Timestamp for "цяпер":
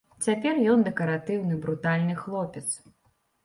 0.27-0.55